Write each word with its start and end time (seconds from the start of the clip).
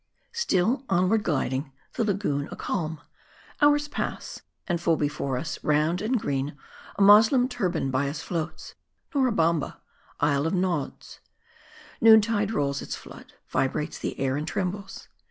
STILL 0.31 0.83
onward 0.89 1.21
gliding, 1.21 1.71
the 1.93 2.03
lagoon 2.03 2.47
a 2.49 2.55
calm. 2.55 2.99
Hours 3.61 3.87
pass; 3.87 4.41
and 4.65 4.81
full 4.81 4.97
before 4.97 5.37
us, 5.37 5.63
round 5.63 6.01
and 6.01 6.19
green, 6.19 6.57
a 6.95 7.03
Mos 7.03 7.31
lem 7.31 7.47
turban 7.47 7.91
by 7.91 8.09
us 8.09 8.19
floats 8.19 8.73
Nora 9.13 9.31
Bamma> 9.31 9.77
Isle 10.19 10.47
of 10.47 10.55
Nods. 10.55 11.19
Noon 12.01 12.19
tide 12.19 12.49
rolls 12.49 12.81
its 12.81 12.95
flood. 12.95 13.33
Vibrates 13.47 13.99
the 13.99 14.19
air, 14.19 14.37
and 14.37 14.47
trembles. 14.47 15.07